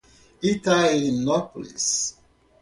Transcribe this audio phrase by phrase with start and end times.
[0.51, 2.15] Itainópolis